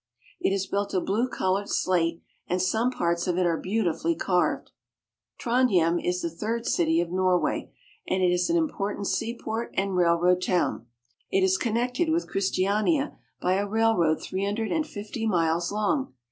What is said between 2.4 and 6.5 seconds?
and some parts of it are beautifully carved. Trondhjem is the